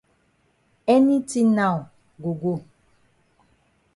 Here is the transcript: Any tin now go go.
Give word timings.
Any 0.93 1.15
tin 1.29 1.49
now 1.57 1.75
go 2.21 2.31
go. 2.41 2.53